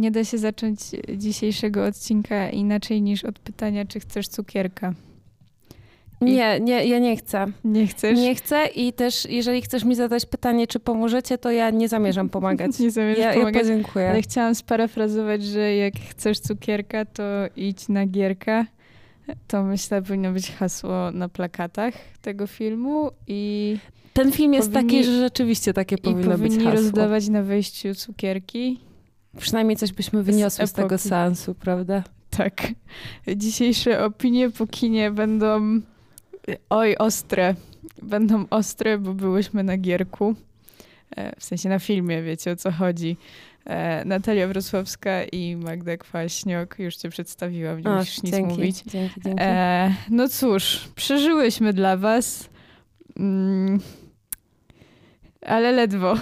[0.00, 0.80] nie da się zacząć
[1.16, 4.94] dzisiejszego odcinka inaczej niż od pytania, czy chcesz cukierka.
[6.20, 7.46] Nie, nie, ja nie chcę.
[7.64, 8.18] Nie chcesz?
[8.18, 12.28] Nie chcę i też jeżeli chcesz mi zadać pytanie, czy pomożecie, to ja nie zamierzam
[12.28, 12.78] pomagać.
[12.80, 13.54] nie zamierzasz ja, pomagać.
[13.54, 14.10] Ja podziękuję.
[14.10, 17.22] Ale chciałam sparafrazować, że jak chcesz cukierka, to
[17.56, 18.66] idź na gierka.
[19.48, 23.76] To myślę, powinno być hasło na plakatach tego filmu i...
[24.12, 26.56] Ten film jest powinni, taki, że rzeczywiście takie powinno być hasło.
[26.56, 28.80] powinni rozdawać na wejściu cukierki.
[29.38, 32.02] Przynajmniej coś byśmy wyniosły z, z tego seansu, prawda?
[32.30, 32.66] Tak.
[33.36, 35.80] Dzisiejsze opinie po kinie będą
[36.70, 37.54] oj, ostre.
[38.02, 40.34] Będą ostre, bo byłyśmy na gierku.
[41.16, 43.16] E, w sensie na filmie, wiecie o co chodzi.
[43.64, 46.78] E, Natalia Wrocławska i Magda Kwaśniok.
[46.78, 48.82] Już cię przedstawiłam, nie musisz nic dzięki, mówić.
[48.86, 49.42] Dzięki, dzięki.
[49.42, 52.50] E, no cóż, przeżyłyśmy dla was.
[53.16, 53.80] Mm,
[55.46, 56.14] ale ledwo.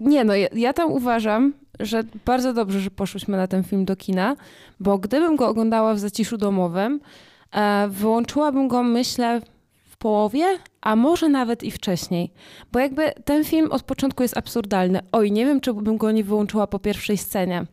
[0.00, 3.96] Nie no, ja, ja tam uważam, że bardzo dobrze, że poszłyśmy na ten film do
[3.96, 4.36] kina,
[4.80, 7.00] bo gdybym go oglądała w zaciszu domowym,
[7.52, 9.40] e, wyłączyłabym go, myślę,
[9.88, 10.46] w połowie,
[10.80, 12.30] a może nawet i wcześniej.
[12.72, 15.00] Bo jakby ten film od początku jest absurdalny.
[15.12, 17.64] Oj, nie wiem, czy bym go nie wyłączyła po pierwszej scenie,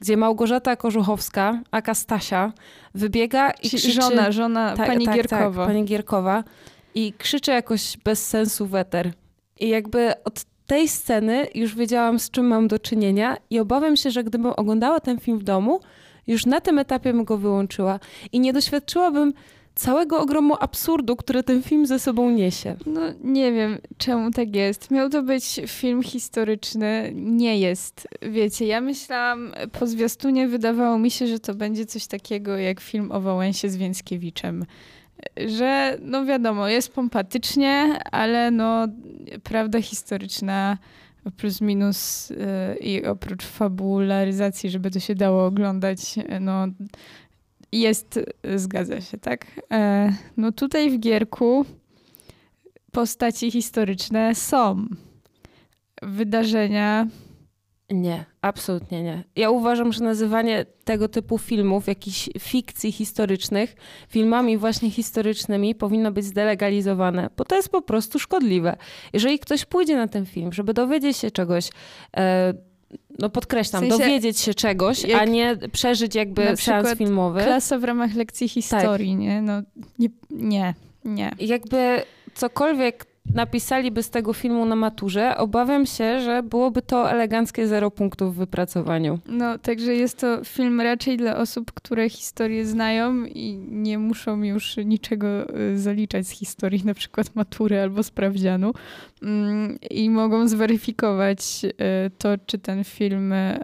[0.00, 2.52] gdzie Małgorzata Korzuchowska, aka Stasia,
[2.94, 3.92] wybiega i krzyczy...
[3.92, 5.62] Żona, żona tak, pani tak, Gierkowa.
[5.62, 6.44] Tak, pani Gierkowa.
[6.94, 9.12] I krzyczy jakoś bez sensu weter.
[9.60, 14.10] I jakby od tej sceny już wiedziałam, z czym mam do czynienia i obawiam się,
[14.10, 15.80] że gdybym oglądała ten film w domu,
[16.26, 18.00] już na tym etapie bym go wyłączyła
[18.32, 19.32] i nie doświadczyłabym
[19.74, 22.76] całego ogromu absurdu, który ten film ze sobą niesie.
[22.86, 24.90] No nie wiem, czemu tak jest.
[24.90, 28.08] Miał to być film historyczny, nie jest.
[28.22, 33.12] Wiecie, ja myślałam, po zwiastunie wydawało mi się, że to będzie coś takiego jak film
[33.12, 34.64] o Wałęsie z Więckiewiczem
[35.46, 38.86] że no wiadomo, jest pompatycznie, ale no
[39.42, 40.78] prawda historyczna
[41.36, 42.36] plus minus yy,
[42.80, 46.00] i oprócz fabularyzacji, żeby to się dało oglądać,
[46.40, 46.66] no
[47.72, 48.20] jest,
[48.56, 49.46] zgadza się, tak?
[49.72, 51.64] E, no tutaj w Gierku
[52.92, 54.86] postaci historyczne są.
[56.02, 57.06] Wydarzenia
[57.90, 59.24] nie, absolutnie nie.
[59.36, 63.76] Ja uważam, że nazywanie tego typu filmów, jakichś fikcji historycznych,
[64.08, 68.76] filmami właśnie historycznymi powinno być zdelegalizowane, bo to jest po prostu szkodliwe.
[69.12, 71.68] Jeżeli ktoś pójdzie na ten film, żeby dowiedzieć się czegoś,
[72.16, 72.54] e,
[73.18, 77.42] no podkreślam, w sensie, dowiedzieć się czegoś, a nie przeżyć jakby seans filmowy.
[77.42, 79.20] Klasa w ramach lekcji historii, tak.
[79.20, 79.42] nie?
[79.42, 79.62] No
[79.98, 80.74] nie, nie,
[81.04, 81.30] nie.
[81.38, 82.02] Jakby
[82.34, 88.34] cokolwiek napisaliby z tego filmu na maturze, obawiam się, że byłoby to eleganckie zero punktów
[88.34, 89.18] w wypracowaniu.
[89.26, 94.76] No, także jest to film raczej dla osób, które historię znają i nie muszą już
[94.76, 98.72] niczego y, zaliczać z historii, na przykład matury albo sprawdzianu
[99.22, 103.58] mm, i mogą zweryfikować y, to, czy ten film y,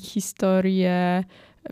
[0.00, 1.24] historię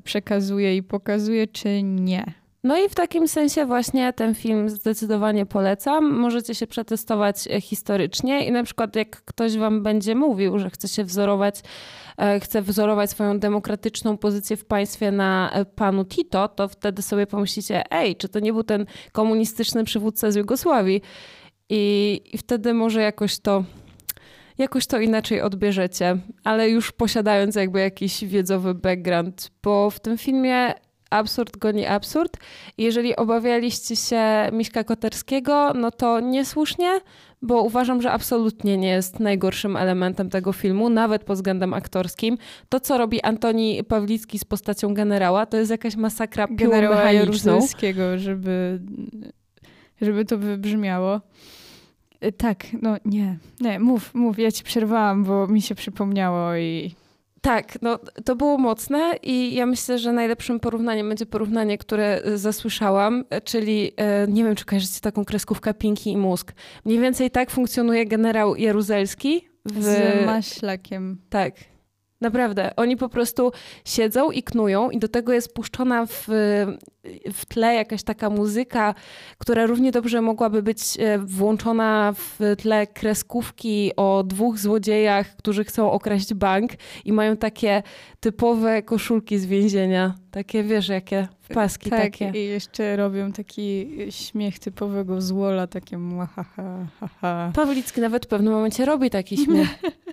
[0.04, 2.41] przekazuje i pokazuje, czy nie.
[2.65, 6.12] No i w takim sensie właśnie ten film zdecydowanie polecam.
[6.12, 10.89] Możecie się przetestować e, historycznie i na przykład jak ktoś wam będzie mówił, że chce
[10.89, 11.61] się wzorować,
[12.17, 17.27] e, chce wzorować swoją demokratyczną pozycję w państwie na e, panu Tito, to wtedy sobie
[17.27, 21.03] pomyślicie, ej, czy to nie był ten komunistyczny przywódca z Jugosławii?
[21.69, 23.65] I, i wtedy może jakoś to
[24.59, 30.75] jakoś to inaczej odbierzecie, ale już posiadając jakby jakiś wiedzowy background, bo w tym filmie
[31.12, 32.37] absurd goni absurd.
[32.78, 37.00] Jeżeli obawialiście się Miśka Koterskiego, no to niesłusznie,
[37.43, 42.39] bo uważam, że absolutnie nie jest najgorszym elementem tego filmu, nawet pod względem aktorskim.
[42.69, 48.81] To, co robi Antoni Pawlicki z postacią generała, to jest jakaś masakra generała Jaruzelskiego, żeby,
[50.01, 51.21] żeby to wybrzmiało.
[52.25, 56.95] Y, tak, no nie, nie, mów, mów, ja ci przerwałam, bo mi się przypomniało i
[57.42, 62.38] tak, no to było mocne i ja myślę, że najlepszym porównaniem będzie porównanie, które e,
[62.38, 66.53] zasłyszałam, e, czyli e, nie wiem, czy kojarzycie taką kreskówkę Pinki i Mózg.
[66.84, 69.48] Mniej więcej tak funkcjonuje generał Jaruzelski.
[69.65, 69.83] W...
[69.83, 71.18] Z maślakiem.
[71.30, 71.54] Tak,
[72.22, 73.53] Naprawdę, oni po prostu
[73.84, 76.27] siedzą i knują i do tego jest puszczona w,
[77.33, 78.95] w tle jakaś taka muzyka,
[79.39, 85.91] która równie dobrze mogłaby być e, włączona w tle kreskówki o dwóch złodziejach, którzy chcą
[85.91, 86.71] okraść bank
[87.04, 87.83] i mają takie
[88.21, 90.22] typowe koszulki z więzienia.
[90.33, 92.31] Takie, wiesz, jakie paski tak, takie.
[92.34, 97.53] i jeszcze robią taki śmiech typowego złola, takie ha, ha, ha, ha.
[97.55, 99.69] Pawlicki nawet w pewnym momencie robi taki śmiech.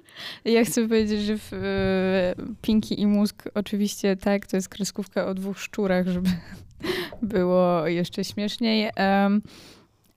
[0.45, 5.33] ja chcę powiedzieć, że w e, Pinki i Mózg oczywiście tak, to jest kreskówka o
[5.33, 6.29] dwóch szczurach, żeby
[7.21, 8.91] było jeszcze śmieszniej.
[8.97, 9.41] Um,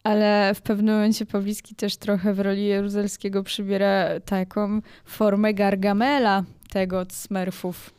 [0.04, 6.98] ale w pewnym momencie Pawlicki też trochę w roli Jaruzelskiego przybiera taką formę Gargamela, tego
[6.98, 7.90] od Smurfów.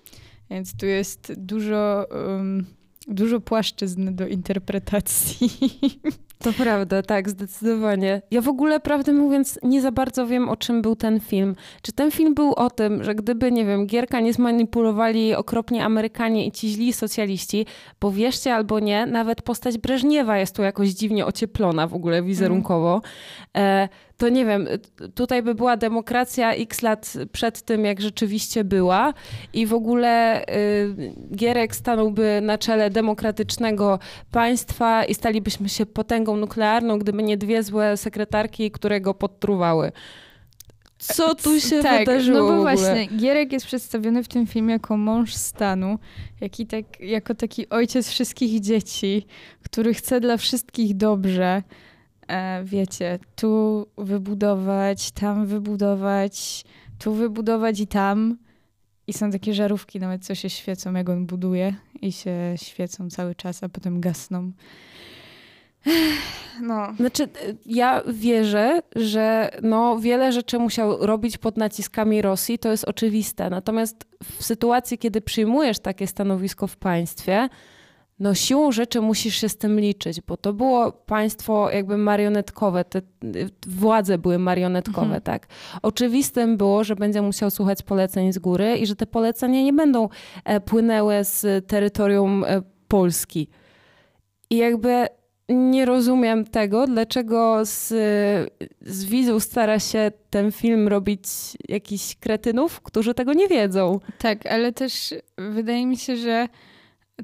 [0.54, 2.66] Więc tu jest dużo, um,
[3.08, 5.50] dużo płaszczyzn do interpretacji.
[6.40, 8.22] To prawda, tak, zdecydowanie.
[8.32, 11.56] Ja w ogóle, prawdę mówiąc, nie za bardzo wiem, o czym był ten film.
[11.82, 16.48] Czy ten film był o tym, że gdyby, nie wiem, Gierka nie zmanipulowali okropnie Amerykanie
[16.48, 17.66] i ci źli socjaliści,
[18.02, 23.02] bo wierzcie albo nie, nawet postać Breżniewa jest tu jakoś dziwnie ocieplona w ogóle wizerunkowo.
[23.54, 23.90] Mm.
[24.18, 24.68] To nie wiem,
[25.16, 29.14] tutaj by była demokracja x lat przed tym, jak rzeczywiście była
[29.54, 34.00] i w ogóle y, Gierek stanąłby na czele demokratycznego
[34.32, 39.92] państwa i stalibyśmy się potęgą nuklearną, gdyby nie dwie złe sekretarki, które go podtruwały.
[40.98, 44.98] Co tu się tak, wydarzyło No bo właśnie, Gierek jest przedstawiony w tym filmie jako
[44.98, 46.00] mąż stanu,
[46.42, 49.26] jaki tak, jako taki ojciec wszystkich dzieci,
[49.64, 51.64] który chce dla wszystkich dobrze
[52.28, 56.66] e, wiecie, tu wybudować, tam wybudować,
[57.00, 58.38] tu wybudować i tam.
[59.08, 63.36] I są takie żarówki nawet, co się świecą, jak on buduje i się świecą cały
[63.36, 64.52] czas, a potem gasną.
[66.62, 66.94] No.
[66.98, 67.28] Znaczy,
[67.66, 73.50] ja wierzę, że no, wiele rzeczy musiał robić pod naciskami Rosji, to jest oczywiste.
[73.50, 77.50] Natomiast w sytuacji, kiedy przyjmujesz takie stanowisko w państwie,
[78.20, 83.02] no siłą rzeczy musisz się z tym liczyć, bo to było państwo jakby marionetkowe, te
[83.68, 85.22] władze były marionetkowe, mhm.
[85.22, 85.48] tak.
[85.82, 90.10] Oczywistym było, że będzie musiał słuchać poleceń z góry i że te polecenia nie będą
[90.46, 93.50] e, płynęły z terytorium e, Polski.
[94.50, 95.08] I jakby
[95.50, 97.88] nie rozumiem tego, dlaczego z,
[98.82, 101.28] z widzów stara się ten film robić
[101.70, 104.00] jakichś kretynów, którzy tego nie wiedzą.
[104.18, 106.48] Tak, ale też wydaje mi się, że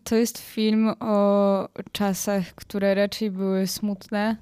[0.03, 4.37] to jest film o czasach, które raczej były smutne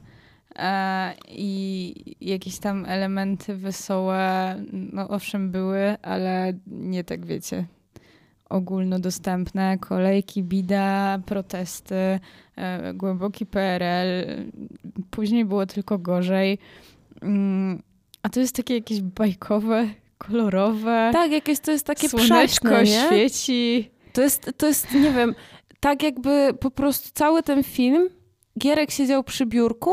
[0.56, 7.65] e, i jakieś tam elementy wesołe, no owszem były, ale nie tak wiecie,
[8.49, 9.77] ogólnodostępne.
[9.77, 12.19] Kolejki, bida, protesty,
[12.55, 14.25] e, głęboki PRL.
[15.09, 16.57] Później było tylko gorzej.
[17.21, 17.81] Mm,
[18.23, 21.09] a to jest takie jakieś bajkowe, kolorowe.
[21.13, 23.91] Tak, jakieś to jest takie Słoneczko przaśne, świeci.
[24.13, 25.35] To jest, to jest, nie wiem,
[25.79, 28.09] tak jakby po prostu cały ten film
[28.59, 29.91] Gierek siedział przy biurku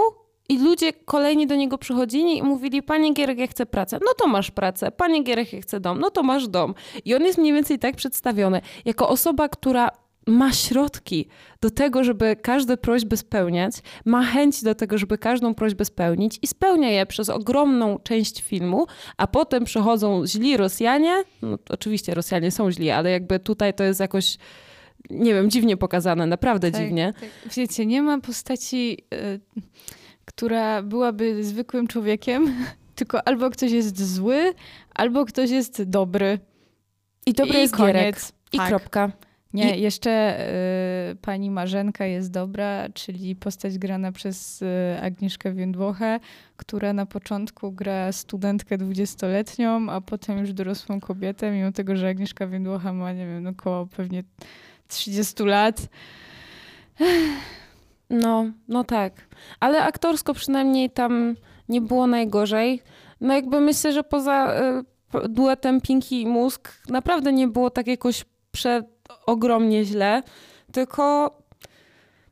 [0.49, 3.99] i ludzie kolejni do niego przychodzili i mówili, panie Gierek, ja chcę pracę.
[4.05, 4.91] No to masz pracę.
[4.91, 6.01] Panie Gierek, ja chcę dom.
[6.01, 6.75] No to masz dom.
[7.05, 8.61] I on jest mniej więcej tak przedstawiony.
[8.85, 9.91] Jako osoba, która
[10.27, 11.29] ma środki
[11.61, 13.75] do tego, żeby każde prośby spełniać,
[14.05, 18.87] ma chęć do tego, żeby każdą prośbę spełnić i spełnia je przez ogromną część filmu,
[19.17, 21.25] a potem przychodzą źli Rosjanie.
[21.43, 24.39] No, oczywiście Rosjanie są źli, ale jakby tutaj to jest jakoś
[25.11, 27.15] nie wiem, dziwnie pokazane, naprawdę tak, dziwnie.
[27.21, 27.55] Tak.
[27.57, 29.41] Wiecie, nie ma postaci, y,
[30.25, 32.55] która byłaby zwykłym człowiekiem,
[32.95, 34.55] tylko albo ktoś jest zły,
[34.95, 36.39] albo ktoś jest dobry.
[37.27, 37.95] I dobry I jest koniec.
[37.95, 38.17] Gierek.
[38.53, 38.69] I tak.
[38.69, 39.13] kropka.
[39.55, 39.83] Nie, I...
[39.83, 40.41] jeszcze
[41.13, 44.67] y, pani Marzenka jest dobra, czyli postać grana przez y,
[45.03, 46.21] Agnieszkę Więdłochę,
[46.57, 52.47] która na początku gra studentkę dwudziestoletnią, a potem już dorosłą kobietę, mimo tego, że Agnieszka
[52.47, 54.25] Więdłocha ma, nie wiem, około pewnie
[54.89, 55.89] 30 lat.
[58.11, 59.13] No, no tak.
[59.61, 61.35] Ale aktorsko przynajmniej tam
[61.69, 62.83] nie było najgorzej.
[63.21, 64.55] No jakby myślę, że poza
[65.25, 70.23] y, duetem Pinky i Mózg naprawdę nie było tak jakoś przeogromnie źle,
[70.73, 71.31] tylko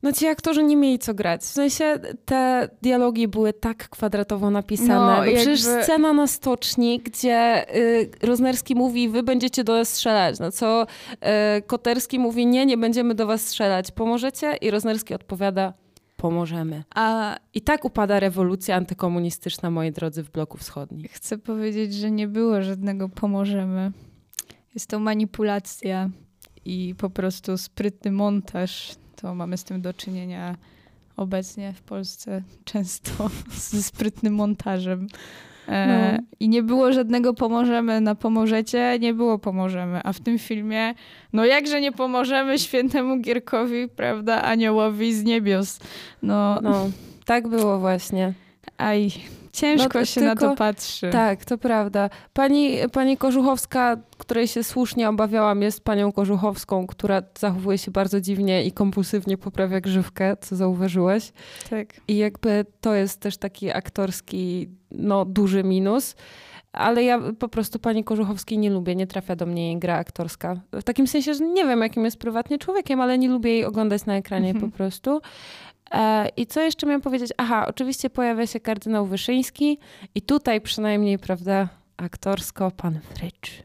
[0.02, 1.40] no ci aktorzy nie mieli co grać.
[1.40, 5.16] W sensie te dialogi były tak kwadratowo napisane.
[5.16, 5.36] No, jakby...
[5.36, 10.38] Przecież scena na stoczni, gdzie y, Roznerski mówi, wy będziecie do nas strzelać.
[10.38, 13.90] No co y, Koterski mówi, nie, nie będziemy do was strzelać.
[13.90, 14.56] Pomożecie?
[14.56, 15.72] I Roznerski odpowiada,
[16.16, 16.84] pomożemy.
[16.94, 21.08] A i tak upada rewolucja antykomunistyczna, moi drodzy, w bloku wschodnim.
[21.10, 23.92] Chcę powiedzieć, że nie było żadnego pomożemy.
[24.74, 26.10] Jest to manipulacja
[26.64, 30.56] i po prostu sprytny montaż to mamy z tym do czynienia
[31.16, 33.30] obecnie w Polsce często
[33.70, 35.06] ze sprytnym montażem.
[35.68, 36.26] E, no.
[36.40, 40.00] I nie było żadnego pomożemy na pomożecie, nie było pomożemy.
[40.04, 40.94] A w tym filmie,
[41.32, 45.80] no jakże nie pomożemy świętemu Gierkowi, prawda, aniołowi z niebios.
[46.22, 46.90] No, no
[47.24, 48.32] tak było właśnie.
[48.78, 49.12] Aj,
[49.52, 51.10] Ciężko no, się tylko, na to patrzy.
[51.10, 52.10] Tak, to prawda.
[52.32, 58.64] Pani, pani Kożuchowska, której się słusznie obawiałam, jest panią Kożuchowską, która zachowuje się bardzo dziwnie
[58.64, 61.32] i kompulsywnie poprawia grzywkę, co zauważyłeś.
[61.70, 61.88] Tak.
[62.08, 66.14] I jakby to jest też taki aktorski, no, duży minus.
[66.72, 70.60] Ale ja po prostu pani Kożuchowskiej nie lubię, nie trafia do mnie jej gra aktorska.
[70.72, 74.06] W takim sensie, że nie wiem, jakim jest prywatnie człowiekiem, ale nie lubię jej oglądać
[74.06, 74.70] na ekranie mhm.
[74.70, 75.20] po prostu.
[75.92, 77.30] E, I co jeszcze miałam powiedzieć?
[77.36, 79.78] Aha, oczywiście pojawia się kardynał Wyszyński
[80.14, 83.62] i tutaj przynajmniej, prawda, aktorsko pan Frycz.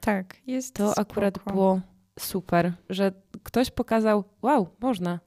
[0.00, 1.00] Tak, jest To spoko.
[1.00, 1.80] akurat było
[2.18, 3.12] super, że
[3.42, 5.20] ktoś pokazał, wow, można.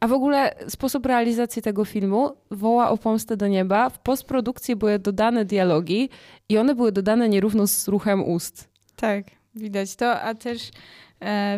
[0.00, 3.90] A w ogóle sposób realizacji tego filmu woła o pomstę do nieba.
[3.90, 6.08] W postprodukcji były dodane dialogi
[6.48, 8.68] i one były dodane nierówno z ruchem ust.
[8.96, 10.70] Tak, widać to, a też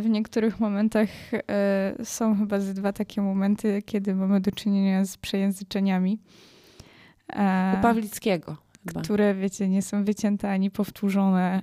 [0.03, 5.17] w niektórych momentach e, są chyba ze dwa takie momenty, kiedy mamy do czynienia z
[5.17, 6.21] przejęzyczeniami.
[7.33, 9.03] E, U Pawlickiego chyba.
[9.03, 11.63] które, wiecie, nie są wycięte ani powtórzone.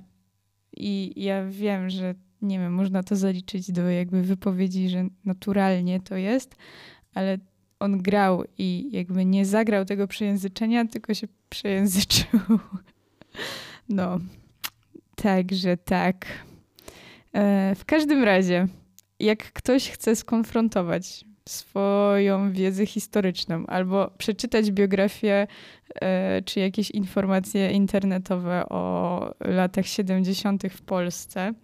[0.76, 6.16] I ja wiem, że nie wiem, można to zaliczyć do jakby wypowiedzi, że naturalnie to
[6.16, 6.56] jest,
[7.14, 7.38] ale
[7.80, 12.40] on grał i jakby nie zagrał tego przejęzyczenia, tylko się przejęzyczył.
[13.88, 14.18] No,
[15.16, 16.26] także tak.
[17.34, 18.66] E, w każdym razie,
[19.20, 25.46] jak ktoś chce skonfrontować swoją wiedzę historyczną albo przeczytać biografię
[25.94, 30.62] e, czy jakieś informacje internetowe o latach 70.
[30.70, 31.54] w Polsce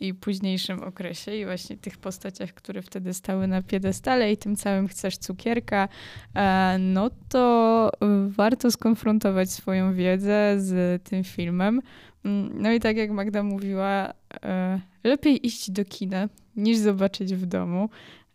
[0.00, 4.88] i późniejszym okresie i właśnie tych postaciach, które wtedy stały na piedestale i tym całym
[4.88, 5.88] chcesz cukierka,
[6.34, 7.90] e, no to
[8.28, 11.80] warto skonfrontować swoją wiedzę z tym filmem.
[12.24, 14.12] Mm, No i tak jak Magda mówiła,
[14.44, 17.88] e, lepiej iść do kina niż zobaczyć w domu.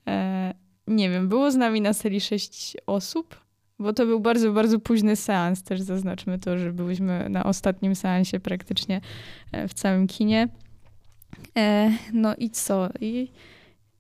[0.07, 0.53] E,
[0.87, 3.39] nie wiem, było z nami na sali sześć osób,
[3.79, 5.63] bo to był bardzo, bardzo późny seans.
[5.63, 9.01] Też zaznaczmy to, że byliśmy na ostatnim seansie praktycznie
[9.51, 10.47] e, w całym kinie.
[11.57, 12.89] E, no i co?
[13.01, 13.31] I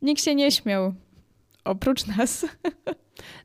[0.01, 0.93] nikt się nie śmiał.
[1.65, 2.45] Oprócz nas.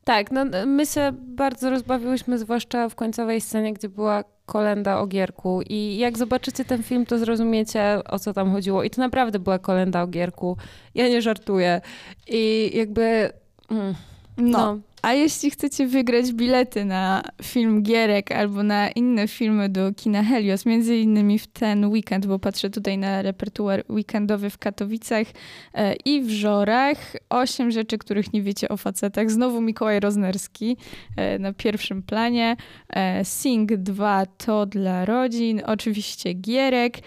[0.05, 5.63] Tak, no my się bardzo rozbawiłyśmy, zwłaszcza w końcowej scenie, gdzie była kolenda o Gierku
[5.69, 8.83] i jak zobaczycie ten film, to zrozumiecie, o co tam chodziło.
[8.83, 10.57] I to naprawdę była kolenda o Gierku.
[10.95, 11.81] Ja nie żartuję.
[12.29, 13.31] I jakby...
[13.71, 13.95] Mm,
[14.37, 14.59] No.
[14.59, 14.79] no.
[15.05, 20.67] A jeśli chcecie wygrać bilety na film Gierek albo na inne filmy do kina Helios,
[20.67, 25.27] między innymi w ten weekend, bo patrzę tutaj na repertuar weekendowy w Katowicach
[25.75, 26.99] e, i w Żorach.
[27.31, 29.31] Osiem rzeczy, których nie wiecie o facetach.
[29.31, 30.77] Znowu Mikołaj Roznerski
[31.17, 32.57] e, na pierwszym planie.
[32.91, 35.63] E, Sing 2 to dla rodzin.
[35.67, 36.99] Oczywiście Gierek.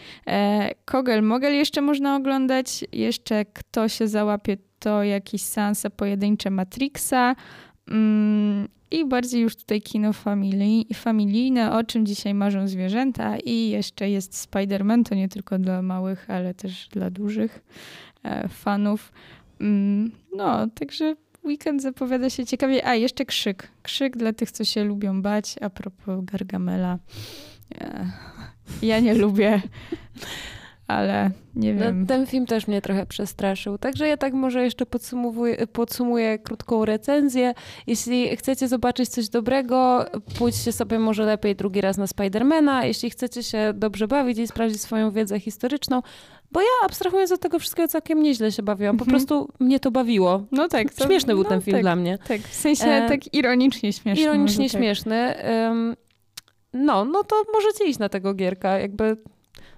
[0.86, 2.86] Kogel Mogel jeszcze można oglądać.
[2.92, 7.36] Jeszcze kto się załapie, to jakieś seanse pojedyncze Matrixa.
[7.92, 13.38] Mm, I bardziej już tutaj kino famili- familijne, o czym dzisiaj marzą zwierzęta.
[13.38, 17.64] I jeszcze jest Spider-Man, to nie tylko dla małych, ale też dla dużych
[18.24, 19.12] e, fanów.
[19.62, 21.16] Mm, no, także
[21.46, 22.88] weekend zapowiada się ciekawie.
[22.88, 23.68] A, jeszcze krzyk.
[23.84, 25.56] Krzyk dla tych, co się lubią bać.
[25.62, 27.00] A propos Gargamela.
[27.82, 28.12] E,
[28.82, 29.62] ja nie lubię,
[30.88, 32.06] ale nie No, wiem.
[32.06, 33.78] ten film też mnie trochę przestraszył.
[33.78, 37.54] Także ja tak może jeszcze podsumowuję, podsumuję krótką recenzję.
[37.88, 40.06] Jeśli chcecie zobaczyć coś dobrego,
[40.38, 42.86] pójdźcie sobie może lepiej drugi raz na Spidermana.
[42.86, 46.02] Jeśli chcecie się dobrze bawić i sprawdzić swoją wiedzę historyczną,
[46.52, 48.98] bo ja abstrahując od tego wszystkiego całkiem nieźle się bawiłam.
[48.98, 49.18] Po Mhm.
[49.18, 50.44] prostu mnie to bawiło.
[50.52, 50.94] No tak.
[50.94, 52.18] to- Śmieszny był no ten film tak, dla mnie.
[52.28, 54.24] Tak, w sensie E, tak ironicznie śmieszny.
[54.24, 54.80] Ironicznie tak.
[54.80, 55.36] śmieszny.
[55.70, 55.96] Ym,
[56.74, 58.80] no, no to możecie iść na tego gierka.
[58.80, 59.18] Jakby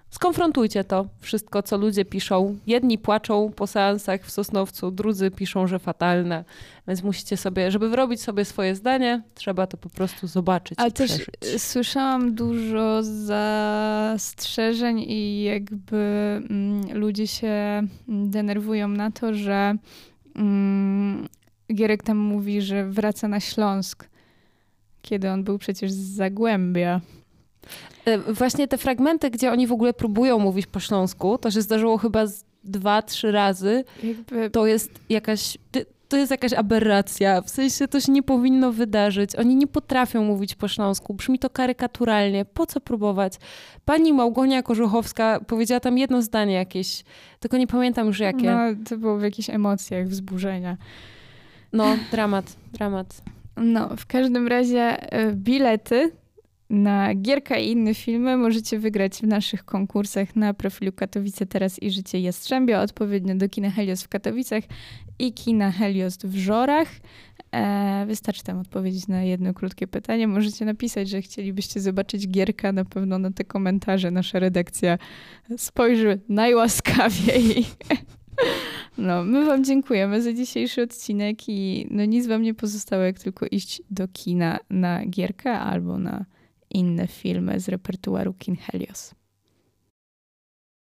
[0.09, 2.57] skonfrontujcie to wszystko, co ludzie piszą.
[2.67, 6.43] Jedni płaczą po seansach w Sosnowcu, drudzy piszą, że fatalne.
[6.87, 10.91] Więc musicie sobie, żeby wyrobić sobie swoje zdanie, trzeba to po prostu zobaczyć A i
[10.91, 11.55] też przeżyć.
[11.55, 13.03] y, słyszałam dużo
[14.03, 15.97] zastrzeżeń i jakby
[16.49, 19.75] mm, ludzie się mm, denerwują na to, że
[20.35, 21.27] mm,
[21.73, 24.09] Gierek tam mówi, że wraca na Śląsk,
[25.01, 27.01] kiedy on był przecież z Zagłębia.
[28.09, 31.97] Y, Właśnie te fragmenty, gdzie oni w ogóle próbują mówić po śląsku, to się zdarzyło
[31.97, 32.25] chyba
[32.63, 33.83] dwa, trzy razy.
[34.03, 35.57] Jakby to jest jakaś.
[36.09, 37.41] To jest jakaś aberracja.
[37.41, 39.35] W sensie to się nie powinno wydarzyć.
[39.35, 41.13] Oni nie potrafią mówić po śląsku.
[41.13, 42.45] Brzmi to karykaturalnie.
[42.45, 43.33] Po co próbować?
[43.85, 47.03] Pani Małgonia Korzuchowska powiedziała tam jedno zdanie jakieś,
[47.39, 48.51] tylko nie pamiętam już jakie.
[48.51, 50.77] no, to było w jakichś emocjach, wzburzenia.
[51.73, 53.21] No, dramat, dramat.
[53.57, 56.11] No, w każdym razie e, bilety
[56.69, 61.91] na Gierka i inne filmy możecie wygrać w naszych konkursach na profilu Katowice Teraz i
[61.91, 64.63] Życie Jastrzębia, odpowiednio do Kina Helios w Katowicach
[65.19, 66.87] i Kina Helios w Żorach.
[67.51, 70.27] E, wystarczy tam odpowiedzieć na jedno krótkie pytanie.
[70.27, 72.71] Możecie napisać, że chcielibyście zobaczyć Gierka.
[72.71, 74.97] Na pewno na te komentarze nasza redakcja
[75.57, 77.65] spojrzy najłaskawiej.
[78.97, 83.45] No, my wam dziękujemy za dzisiejszy odcinek i no nic wam nie pozostało, jak tylko
[83.51, 86.25] iść do kina na Gierkę albo na
[86.69, 89.18] inne filmy z repertuaru Kin Helios.